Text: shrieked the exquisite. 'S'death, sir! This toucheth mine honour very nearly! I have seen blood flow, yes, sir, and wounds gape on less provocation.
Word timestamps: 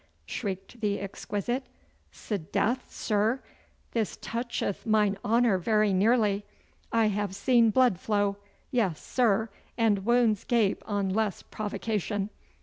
shrieked 0.25 0.79
the 0.81 0.99
exquisite. 0.99 1.67
'S'death, 2.11 2.91
sir! 2.91 3.39
This 3.91 4.17
toucheth 4.19 4.83
mine 4.87 5.15
honour 5.23 5.59
very 5.59 5.93
nearly! 5.93 6.43
I 6.91 7.09
have 7.09 7.35
seen 7.35 7.69
blood 7.69 7.99
flow, 7.99 8.37
yes, 8.71 8.99
sir, 8.99 9.49
and 9.77 10.03
wounds 10.03 10.43
gape 10.43 10.81
on 10.87 11.09
less 11.09 11.43
provocation. 11.43 12.31